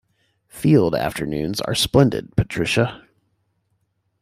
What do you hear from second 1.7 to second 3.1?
splendid, Patricia.